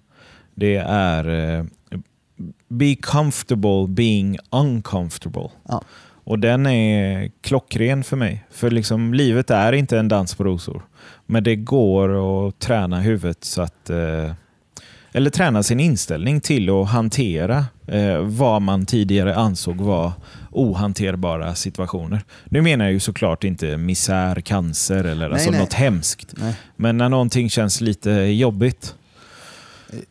[0.56, 1.66] det är
[2.68, 5.50] Be comfortable being uncomfortable.
[5.68, 5.82] Ja.
[6.24, 8.46] Och den är klockren för mig.
[8.52, 10.84] För liksom, livet är inte en dans på rosor.
[11.26, 14.32] Men det går att träna huvudet så att eh,
[15.13, 20.12] eller träna sin inställning till att hantera eh, vad man tidigare ansåg var
[20.52, 22.21] ohanterbara situationer.
[22.45, 25.60] Nu menar jag ju såklart inte misär, cancer eller nej, alltså nej.
[25.60, 26.34] något hemskt.
[26.38, 26.54] Nej.
[26.76, 28.95] Men när någonting känns lite jobbigt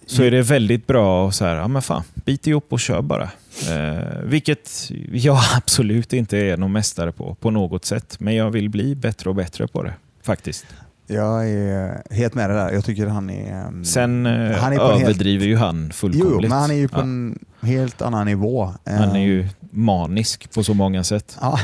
[0.06, 3.02] så är det väldigt bra att så här, ja men fan, bit ihop och kör
[3.02, 3.30] bara.
[3.70, 8.16] Eh, vilket jag absolut inte är någon mästare på, på något sätt.
[8.20, 10.66] Men jag vill bli bättre och bättre på det, faktiskt.
[11.06, 12.72] Jag är helt med det där.
[12.72, 13.66] Jag tycker han är...
[13.66, 15.50] Um, Sen uh, han är överdriver helt...
[15.50, 16.42] ju han fullkomligt.
[16.42, 17.02] Jo, men han är ju på ja.
[17.02, 18.72] en helt annan nivå.
[18.84, 21.38] Han är ju manisk på så många sätt.
[21.40, 21.58] Ja.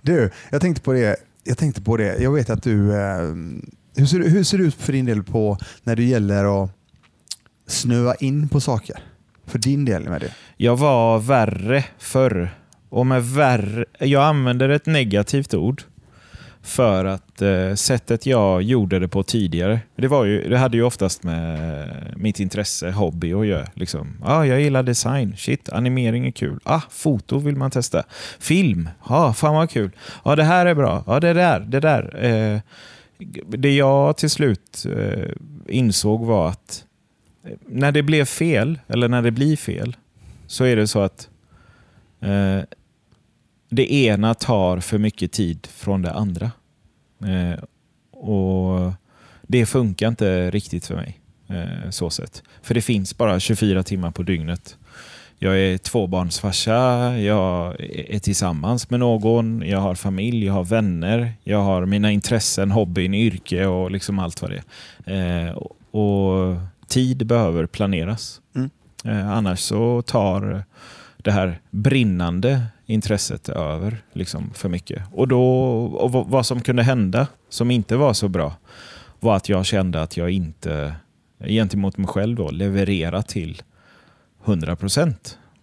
[0.00, 1.16] Du, jag tänkte på det.
[1.44, 2.22] Jag tänkte på det.
[2.22, 2.72] Jag vet att du...
[2.72, 3.34] Uh,
[3.96, 6.70] hur, ser, hur ser det ut för din del på när det gäller att
[7.66, 8.98] snöa in på saker?
[9.46, 10.30] För din del med det.
[10.56, 12.50] Jag var värre förr.
[12.88, 15.82] Och med värre, jag använder ett negativt ord
[16.66, 20.82] för att eh, sättet jag gjorde det på tidigare, det, var ju, det hade ju
[20.82, 23.66] oftast med mitt intresse, hobby att göra.
[23.74, 24.22] Liksom.
[24.24, 26.60] Ah, jag gillar design, shit, animering är kul.
[26.64, 28.04] Ah, foto vill man testa.
[28.38, 29.90] Film, ah, fan vad kul.
[30.22, 32.24] Ah, det här är bra, ah, det där, det där.
[32.24, 32.60] Eh,
[33.46, 35.30] det jag till slut eh,
[35.68, 36.84] insåg var att
[37.44, 39.96] eh, när det blev fel, eller när det blir fel,
[40.46, 41.28] så är det så att
[42.20, 42.60] eh,
[43.68, 46.50] det ena tar för mycket tid från det andra.
[47.24, 47.64] Eh,
[48.12, 48.92] och
[49.42, 51.20] Det funkar inte riktigt för mig.
[51.48, 52.42] Eh, så sett.
[52.62, 54.76] För det finns bara 24 timmar på dygnet.
[55.38, 56.72] Jag är tvåbarnsfarsa,
[57.18, 62.70] jag är tillsammans med någon, jag har familj, jag har vänner, jag har mina intressen,
[62.70, 64.62] hobbyn, yrke och liksom allt vad det
[65.04, 65.46] är.
[65.46, 65.56] Eh,
[65.90, 66.56] och
[66.88, 68.40] tid behöver planeras.
[68.54, 68.70] Mm.
[69.04, 70.64] Eh, annars så tar
[71.16, 75.02] det här brinnande intresset över liksom, för mycket.
[75.12, 75.42] Och, då,
[75.84, 78.56] och vad som kunde hända som inte var så bra
[79.20, 80.94] var att jag kände att jag inte
[81.44, 83.62] gentemot mig själv då, leverera till
[84.44, 85.14] 100%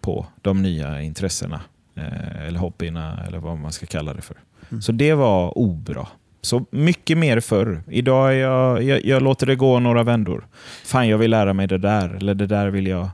[0.02, 1.62] på de nya intressena
[1.96, 4.38] eh, eller hobbyerna eller vad man ska kalla det för.
[4.70, 4.82] Mm.
[4.82, 6.08] Så det var obra.
[6.42, 7.84] Så mycket mer förr.
[7.88, 10.48] Idag jag, jag, jag låter det gå några vändor.
[10.86, 13.10] Fan, jag vill lära mig det där eller det där vill jag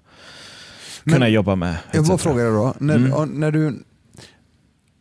[1.03, 1.77] kunna Men, jobba med.
[1.91, 2.73] Jag bara frågar dig då.
[2.79, 3.29] När, mm.
[3.29, 3.83] när du,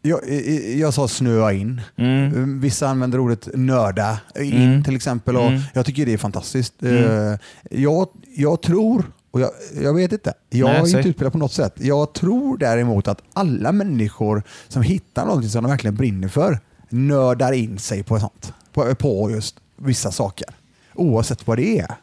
[0.09, 0.31] jag,
[0.77, 1.81] jag sa snöa in.
[1.97, 2.61] Mm.
[2.61, 4.85] Vissa använder ordet nörda in mm.
[4.85, 5.37] till exempel.
[5.37, 5.61] Och mm.
[5.75, 6.83] Jag tycker det är fantastiskt.
[6.83, 7.33] Mm.
[7.33, 7.39] Eh,
[7.71, 9.51] jag, jag tror, och jag,
[9.83, 11.75] jag vet inte, jag Nej, är inte utbildad på något sätt.
[11.77, 17.53] Jag tror däremot att alla människor som hittar något som de verkligen brinner för nördar
[17.53, 18.53] in sig på sånt.
[18.73, 20.49] På, på just vissa saker.
[20.95, 21.95] Oavsett vad det är.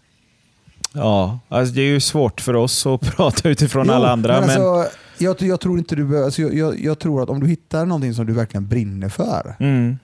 [0.93, 4.41] Ja, alltså det är ju svårt för oss att prata utifrån jo, alla andra.
[4.41, 4.85] Men, men...
[5.17, 8.25] Jag, jag, tror inte du alltså jag, jag, tror att om du hittar någonting som
[8.25, 9.97] du verkligen brinner för, mm.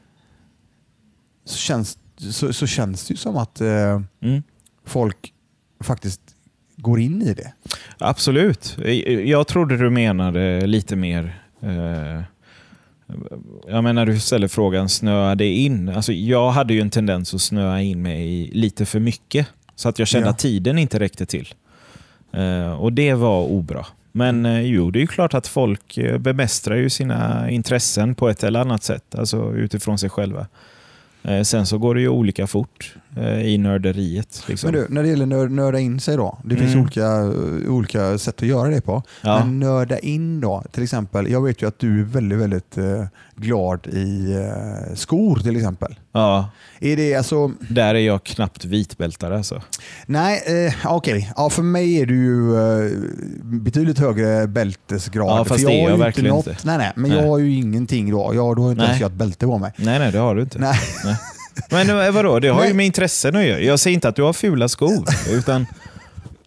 [1.46, 4.44] så känns, så, så känns det ju som att eh, Mm.
[4.86, 5.34] folk
[5.80, 6.22] faktiskt
[6.76, 7.54] går in i det.
[7.98, 8.78] Absolut.
[9.26, 11.42] Jag trodde du menade lite mer...
[11.62, 12.22] Eh,
[13.68, 15.90] jag menar, du ställer frågan snöade in.
[15.90, 19.48] Alltså, jag hade ju en tendens att snöa in mig lite för mycket.
[19.76, 20.32] Så att jag kände Ja.
[20.32, 21.54] att tiden inte räckte till.
[22.34, 23.86] Eh, och det var obra.
[24.12, 28.30] Men eh, jo, det är ju klart att folk eh, bemästrar ju sina intressen på
[28.30, 29.16] ett eller annat sätt.
[29.16, 30.48] Alltså utifrån sig själva.
[31.24, 32.96] Eh, sen så går det ju olika fort
[33.46, 34.44] i nörderiet.
[34.48, 34.72] Liksom.
[34.72, 36.38] Men du, när det gäller nör, nörda in sig då.
[36.44, 36.84] Det finns Mm.
[36.84, 39.04] olika, eh, olika sätt att göra det på.
[39.22, 39.40] Ja.
[39.46, 41.32] Men nörda in då, till exempel.
[41.32, 45.96] Jag vet ju att du är väldigt, väldigt eh, glad i eh, skor till exempel.
[46.12, 49.62] ja, Är det alltså, där är jag knappt vitbältare alltså.
[50.06, 51.34] nej, eh, okej.
[51.38, 52.92] Ja, för mig är du ju eh,
[53.44, 55.40] betydligt högre bältesgrad.
[55.40, 56.58] Ja, fast för det är jag inte verkligen inte.
[56.64, 57.20] Nej, nej, men Nej.
[57.20, 58.32] jag har ju ingenting då.
[58.36, 58.88] Jag, då har inte Nej.
[58.88, 59.72] ens jag ett bälte på mig.
[59.78, 60.60] Nej, nej, det har du inte.
[60.60, 60.76] Nej.
[61.06, 61.16] Nej.
[61.70, 62.68] Men eh, vadå, det har Nej.
[62.68, 63.60] ju med intressen att göra.
[63.60, 65.66] Jag säger inte att du har fula skor, utan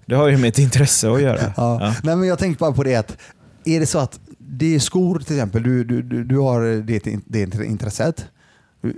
[0.06, 1.40] det har ju med ett intresse att göra.
[1.56, 1.78] Ja.
[1.80, 1.94] Ja.
[2.02, 3.16] Nej, men jag tänker bara på det att
[3.64, 7.20] är det så att det är skor till exempel, du, du, du, du har det,
[7.26, 8.26] det intresset.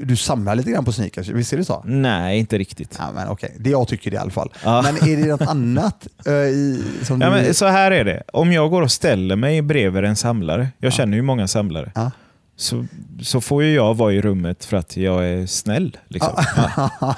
[0.02, 1.82] Du, samlar lite grann på sneakers, visst är det så?
[1.86, 2.96] Nej, inte riktigt.
[2.98, 4.52] Ja, men okej, det jag tycker det i alla fall.
[4.64, 4.82] Ja.
[4.82, 7.32] Men är det något annat eh, i, som Ja, du...
[7.32, 8.22] men så här är det.
[8.32, 12.10] Om jag går och ställer mig bredvid en samlare, jag känner ju många samlare, Ja.
[12.58, 12.86] Så,
[13.22, 15.96] så får ju jag vara i rummet för att jag är snäll.
[16.08, 16.32] Liksom.
[16.76, 17.16] Ja.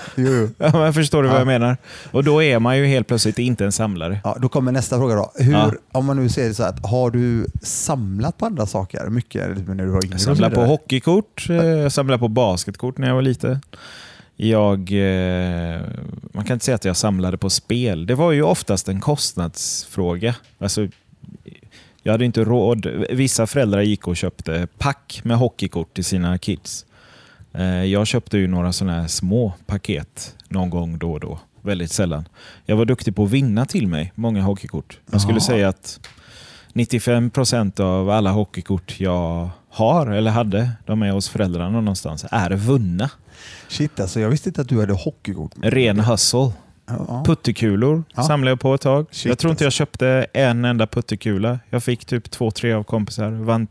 [0.73, 1.41] men förstår du vad Ja.
[1.41, 1.77] jag menar?
[2.11, 4.21] Och då är man ju helt plötsligt inte en samlare.
[4.25, 5.33] Ja, då kommer nästa fråga då.
[5.35, 5.73] Hur, Ja.
[5.93, 9.75] Om man nu säger så här, att har du samlat på andra saker mycket när
[9.75, 9.99] du yngre?
[10.11, 13.61] Jag så samlar på hockeykort, eh, jag samlar på basketkort när jag var liten.
[14.37, 15.81] Jag, eh,
[16.33, 18.07] man kan inte säga att jag samlade på spel.
[18.07, 20.35] Det var ju oftast en kostnadsfråga.
[20.59, 20.89] Alltså,
[22.03, 22.87] jag hade inte råd.
[23.11, 26.87] Vissa föräldrar gick och köpte pack med hockeykort till sina kids.
[27.53, 31.39] Eh, Jag köpte ju några sådana här små paket någon gång då och då.
[31.63, 32.29] Väldigt sällan.
[32.67, 34.99] Jag var duktig på att vinna till mig många hockeykort.
[35.13, 35.47] Jag skulle Jaha.
[35.47, 36.01] säga att
[36.73, 42.51] 95 procent av alla hockeykort jag har eller hade, de är hos föräldrarna någonstans, är
[42.51, 43.11] vunna.
[43.69, 45.51] Shit alltså, jag visste inte att du hade hockeykort.
[45.63, 46.53] Ren hustle.
[46.89, 47.23] Ja.
[47.27, 48.23] Puttekulor Ja.
[48.23, 49.07] samlade jag på ett tag.
[49.11, 49.79] Shit, jag tror inte jag alltså.
[49.79, 51.59] köpte en enda puttekula.
[51.71, 53.31] Jag fick typ två, tre av kompisar.
[53.31, 53.67] Vann,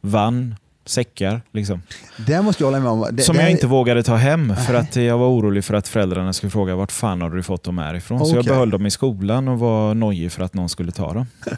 [0.00, 1.40] vann säckar.
[1.52, 1.82] Liksom.
[2.26, 3.08] Det måste jag hålla med om.
[3.16, 5.88] Det, Som det jag inte vågade ta hem för att jag var orolig för att
[5.88, 8.26] föräldrarna skulle fråga vart fan har du fått dem här ifrån.
[8.26, 11.26] Så jag behöll dem i skolan och var nojig för att någon skulle ta dem.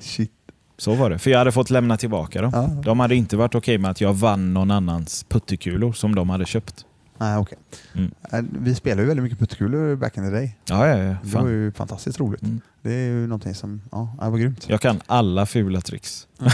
[0.00, 0.30] Shit.
[0.78, 1.18] Så var det.
[1.18, 2.50] För jag hade fått lämna tillbaka dem.
[2.54, 2.82] Ja.
[2.84, 6.44] De hade inte varit okej med att jag vann någon annans puttekulor som de hade
[6.46, 6.84] köpt.
[7.22, 7.58] Nej, okej.
[7.94, 8.10] Mm.
[8.32, 10.56] Eh, Vi spelade ju väldigt mycket puttekulor back in the day.
[10.64, 11.16] Ja, ja, ja.
[11.22, 12.42] Det var ju fantastiskt roligt.
[12.42, 12.60] Mm.
[12.82, 14.68] Det är ju någonting som, ja, det var grymt.
[14.68, 16.26] Jag kan alla fula tricks.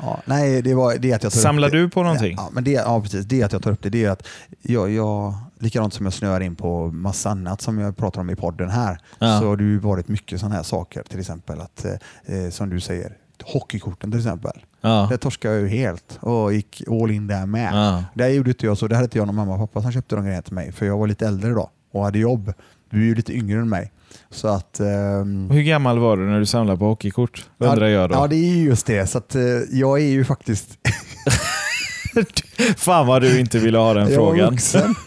[0.00, 1.78] Ja, nej, det var det att jag tar Samlar upp det.
[1.78, 2.34] du på någonting?
[2.36, 3.24] Ja, men det, ja, precis.
[3.24, 4.26] Det att jag tar upp det, det är att
[4.62, 8.36] jag, jag, likadant som jag snöar in på massa annat som jag pratar om i
[8.36, 9.40] podden här, Ja.
[9.40, 11.02] så har det ju varit mycket sådana här saker.
[11.02, 11.84] Till exempel att,
[12.24, 14.64] eh, som du säger, hockeykorten till exempel.
[14.86, 15.06] Ja.
[15.10, 17.74] Det torskade jag ju helt och gick all in där med.
[17.74, 18.04] Ja.
[18.14, 18.88] Där gjorde inte jag så.
[18.88, 20.72] Det hade inte jag någon mamma och pappa som köpte de grejerna till mig.
[20.72, 22.52] För jag var lite äldre då och hade jobb.
[22.90, 23.92] Du är ju lite yngre än mig.
[24.30, 24.80] Så att...
[24.80, 27.46] Och Hur gammal var du när du samlade på hockeykort?
[27.58, 28.14] Undrar jag då.
[28.14, 29.06] Ja, det är ju just det.
[29.06, 30.70] Så att, eh, jag är ju faktiskt...
[32.76, 34.50] Fan vad du inte ville ha den jag var frågan.
[34.50, 34.94] vuxen.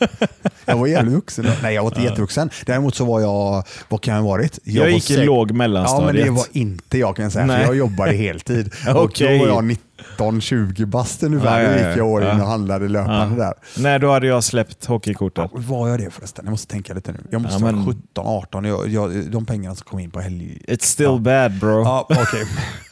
[0.65, 1.47] Jag var jävligt vuxen.
[1.63, 2.49] Nej, jag var inte jättevuxen.
[2.65, 3.63] Däremot så var jag...
[3.89, 4.59] Vad kan jag ha varit?
[4.63, 6.13] Jag, var gick i låg Ja, mellanstadiet.
[6.15, 7.45] men det var inte jag kan jag säga.
[7.45, 7.57] Nej.
[7.59, 8.73] För jag jobbade heltid.
[8.95, 9.75] Och då var jag
[10.17, 11.61] 19-20 bast ungefär.
[11.61, 11.89] Ja, ja, Då ja.
[11.89, 12.43] gick jag all in Ja.
[12.43, 13.53] och handlade löpande där.
[13.77, 15.49] Nej, då hade jag släppt hockeykortet.
[15.53, 16.45] Ja, var jag det förresten?
[16.45, 17.19] Jag måste tänka lite nu.
[17.31, 18.65] Jag måste Ja, vara men- 17, 18.
[18.65, 20.61] Jag, jag, de pengarna som kom in på helg...
[20.67, 21.17] It's still Ja.
[21.17, 21.83] bad bro.
[21.83, 22.07] Ja.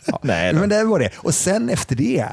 [0.06, 0.20] Ja.
[0.24, 0.54] Nej.
[0.54, 1.10] Men det var det.
[1.18, 2.26] Och sen efter det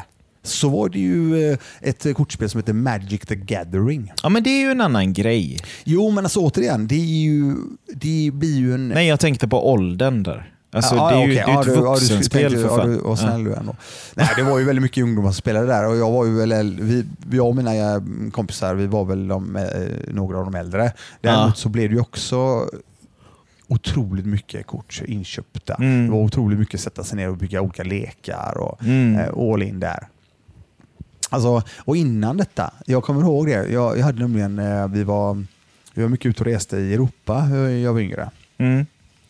[0.46, 4.12] så var det ju eh, ett kortspel som heter Magic the Gathering.
[4.22, 5.59] Ja, men det är ju en annan grej.
[5.85, 7.54] Jo, men alltså återigen, det, är ju,
[7.94, 8.88] det blir ju en...
[8.88, 10.50] Nej, jag tänkte på åldern där.
[10.72, 11.35] Alltså, Ja, det är ju okej.
[11.35, 12.90] det är Ja, ett du- ja, du vuxenspel tänkte- för ja, fan.
[12.92, 13.76] du- Vad snäll du är ändå.
[14.14, 16.52] Nej, det var ju väldigt mycket ungdomar som spelade där och jag var ju väl,
[16.52, 17.04] äl- vi,
[17.37, 18.00] jag och mina eh,
[18.33, 19.64] kompisar, vi var väl de, eh,
[20.09, 20.92] några av de äldre.
[21.20, 21.52] Däremot Ja.
[21.57, 22.68] så blev det ju också
[23.68, 25.74] otroligt mycket kort inköpta.
[25.74, 26.07] Mm.
[26.07, 29.20] Det var otroligt mycket sätta sig ner och bygga olika lekar och Mm.
[29.52, 30.09] all in där.
[31.35, 35.44] Alltså, och innan detta, jag kommer ihåg det, jag, jag hade nämligen, eh, vi var,
[35.94, 38.31] vi var mycket ute och reste i Europa när jag var yngre.
[38.59, 38.87] Mm.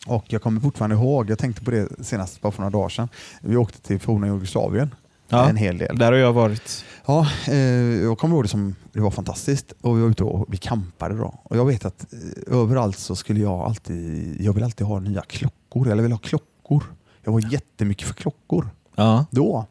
[0.07, 3.09] Och jag kommer fortfarande ihåg, jag tänkte på det senast bara för några dagar sedan.
[3.41, 4.95] Vi åkte till forna Jugoslavien
[5.29, 5.49] Ja.
[5.49, 5.97] en hel del.
[5.97, 6.85] Där har jag varit.
[7.05, 7.55] Ja, eh,
[8.03, 11.15] jag kommer ihåg det som det var fantastiskt och vi var ute och vi campade
[11.15, 11.39] då.
[11.43, 15.21] Och jag vet att eh, överallt så skulle jag alltid, jag vill alltid ha nya
[15.21, 16.83] klockor, eller vill ha klockor.
[17.23, 19.25] Jag var jättemycket för klockor Ja.
[19.31, 19.65] då.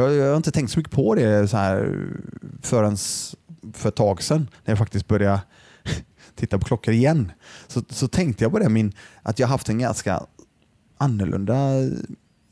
[0.00, 2.06] Jag, jag har inte tänkt så mycket på det så här
[2.62, 2.96] förrän
[3.72, 5.40] för ett tag sedan, när jag faktiskt började
[6.34, 7.32] titta på klockor igen,
[7.66, 10.26] så, så tänkte jag på det, min, att jag haft en ganska
[10.98, 11.70] annorlunda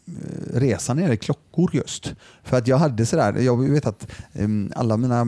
[0.06, 2.14] eh, resa när det gäller klockor just.
[2.42, 5.24] För att jag hade sådär, jag vet att um, alla mina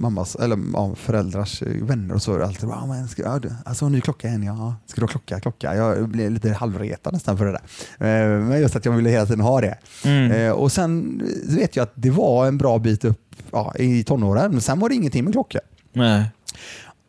[0.00, 3.84] mammas, eller ja, föräldrars eh, vänner och så alltid bara, men ska, ja, du- alltså
[3.84, 4.74] en ny klocka igen, ja.
[4.86, 5.74] Ska du ha klocka, klocka?
[5.76, 7.62] Jag blev lite halvretad nästan för det där.
[8.06, 9.78] Eh, men just att jag ville hela tiden ha det.
[10.04, 10.32] Mm.
[10.32, 14.50] Eh, och sen vet jag att det var en bra bit upp ja, i tonåren,
[14.52, 15.60] men sen var det ingenting med klockor.
[15.92, 16.24] Nej.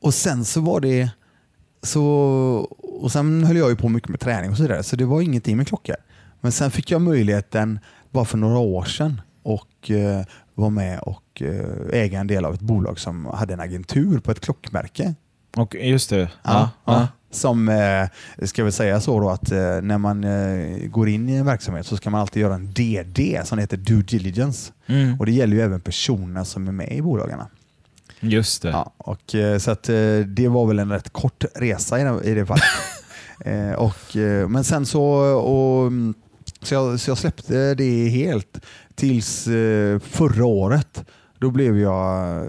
[0.02, 1.10] Och sen så var det
[1.84, 2.04] så
[3.02, 5.22] och sen höll jag ju på mycket med träning och så vidare, så det var
[5.22, 5.96] ingenting med klockor.
[6.42, 10.26] Men sen fick jag möjligheten, bara för några år sedan, och eh,
[10.56, 14.32] vara med och eh, äga en del av ett bolag som hade en agentur på
[14.32, 15.16] ett klockmärke.
[15.58, 16.32] Och just det.
[16.44, 17.08] Ja, ja.
[17.32, 18.08] Som, eh,
[18.48, 21.86] ska vi säga så då, att eh, när man eh, går in i en verksamhet
[21.86, 24.72] så ska man alltid göra en DD som heter Due Diligence.
[24.86, 25.20] Mm.
[25.20, 27.40] Och det gäller ju även personer som är med i bolagen.
[28.20, 28.70] Just det.
[28.70, 29.84] Ja, och, eh, så att,
[30.26, 32.64] det var väl en rätt kort resa i det, i det fallet.
[33.78, 34.16] och,
[34.50, 36.14] men sen så, och, mm,
[36.62, 41.06] så, jag, så jag släppte det helt tills eh, förra året.
[41.39, 42.47] Då blev jag,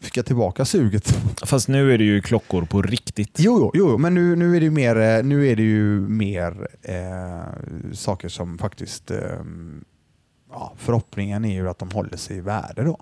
[0.00, 1.08] fick jag tillbaka suget.
[1.44, 3.36] Fast nu är det ju klockor på riktigt.
[3.38, 6.00] Jo, jo, jo men nu, nu är det ju mer, eh, nu är det ju
[6.00, 9.18] mer eh, saker som faktiskt eh,
[10.50, 13.00] ja, förhoppningen är ju att de håller sig i värde då.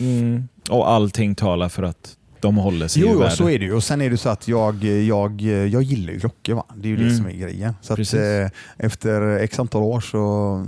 [0.00, 0.48] Mm.
[0.70, 3.72] Och allting talar för att de håller sig Jo, jo så är det ju.
[3.74, 6.54] Och sen är det så att jag, jag, jag gillar ju klockor.
[6.54, 6.64] Va?
[6.76, 7.16] Det är ju det Mm.
[7.16, 7.74] som är grejen.
[7.80, 10.66] Så att, eh, efter x antal år så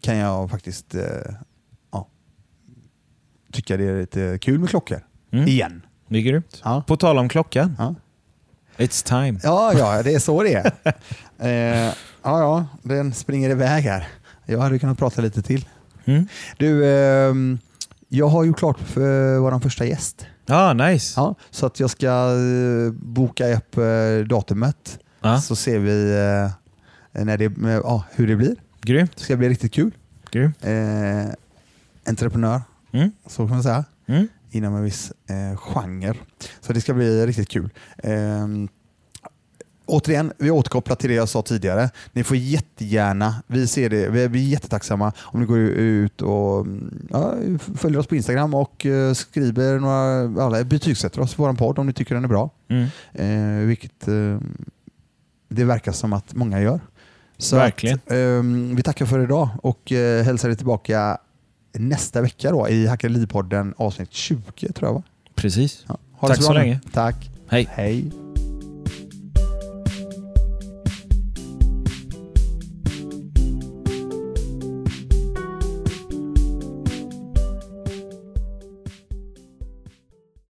[0.00, 1.02] kan jag faktiskt eh,
[1.92, 2.08] ja,
[3.52, 5.00] tycka det är lite kul med klockor.
[5.32, 5.48] Mm.
[5.48, 5.82] Igen.
[6.08, 6.60] Det är grymt.
[6.64, 6.84] Ja.
[6.86, 7.74] På tal om klockan.
[7.78, 7.94] Ja.
[8.76, 9.40] It's time.
[9.42, 10.72] Ja, ja, det är så det är.
[11.38, 14.08] eh, ja, ja, den springer iväg här.
[14.46, 15.64] Jag hade kunnat prata lite till.
[16.04, 16.26] Mm.
[16.58, 17.58] Du, ehm,
[18.08, 20.26] jag har ju klart för vår första gäst.
[20.46, 21.20] Ah, nice.
[21.20, 24.98] Ja, så att jag ska eh, boka upp eh, datumet.
[25.20, 25.40] Ja.
[25.40, 26.10] Så ser vi
[27.14, 28.56] eh, när det, eh, ja, hur det blir.
[28.80, 29.12] Grymt.
[29.16, 29.90] Det ska bli riktigt kul.
[30.30, 30.64] Grymt.
[30.64, 31.32] Eh,
[32.06, 33.10] entreprenör, Mm.
[33.26, 34.28] så kan man säga, Mm.
[34.50, 36.14] inom en viss eh, genre.
[36.60, 37.70] Så det ska bli riktigt kul.
[37.98, 38.46] Eh,
[39.88, 41.90] återigen, vi återkopplar till det jag sa tidigare.
[42.12, 47.08] Ni får jättegärna, vi ser det, vi blir jättetacksamma om ni går ut och mm,
[47.10, 47.34] ja,
[47.76, 51.86] följer oss på Instagram och eh, skriver några, alla betygsätter oss på vår podd om
[51.86, 52.50] ni tycker den är bra.
[52.68, 52.86] Mm.
[53.12, 54.38] Eh, vilket eh,
[55.48, 56.80] det verkar som att många gör.
[57.38, 57.98] Så Verkligen.
[58.06, 61.18] Att, eh, vi tackar för idag och eh, hälsar er tillbaka
[61.72, 65.02] nästa vecka då, i Hackeripodden avsnitt 20 tror jag va?
[65.34, 65.84] Precis.
[65.88, 65.98] Ja.
[66.20, 66.58] Tack så nu.
[66.58, 66.80] länge.
[66.92, 67.30] Tack.
[67.48, 67.68] Hej.
[67.70, 68.27] Hej.